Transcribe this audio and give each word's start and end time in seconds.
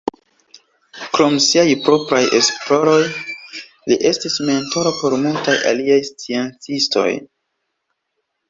Krom 1.17 1.35
siaj 1.47 1.65
propraj 1.87 2.21
esploroj, 2.37 3.03
li 3.91 3.99
estis 4.13 4.39
mentoro 4.49 4.95
por 5.03 5.19
multaj 5.27 5.59
aliaj 5.75 5.99
sciencistoj. 6.11 7.09